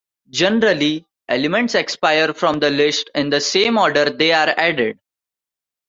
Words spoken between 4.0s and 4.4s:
they